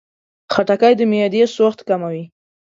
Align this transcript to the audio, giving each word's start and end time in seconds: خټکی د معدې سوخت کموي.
خټکی 0.53 0.93
د 0.99 1.01
معدې 1.11 1.43
سوخت 1.55 1.79
کموي. 1.87 2.23